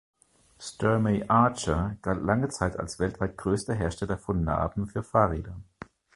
[0.59, 5.61] Sturmey-Archer galt lange Zeit als weltweit größter Hersteller von Naben für Fahrräder.